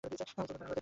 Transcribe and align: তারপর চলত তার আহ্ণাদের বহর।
তারপর 0.03 0.17
চলত 0.19 0.27
তার 0.29 0.33
আহ্ণাদের 0.39 0.57
বহর। 0.61 0.77